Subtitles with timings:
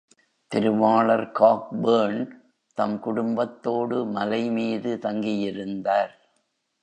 [0.51, 2.21] திருவாளர் காக்பர்ன்
[2.77, 6.11] தம் குடும்பத்தோடு மலைமீது தங்கியிருந்தார்.